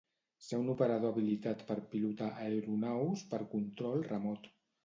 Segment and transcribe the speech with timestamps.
[0.45, 4.53] Ser un operador habilitat per pilotar aeronaus per control remot.